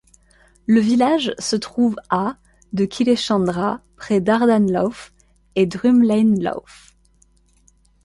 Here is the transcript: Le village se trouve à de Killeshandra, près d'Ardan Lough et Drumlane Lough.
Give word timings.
Le 0.65 0.79
village 0.81 1.35
se 1.37 1.55
trouve 1.55 1.95
à 2.09 2.35
de 2.73 2.85
Killeshandra, 2.85 3.81
près 3.97 4.19
d'Ardan 4.19 4.65
Lough 4.67 5.11
et 5.53 5.67
Drumlane 5.67 6.41
Lough. 6.43 6.95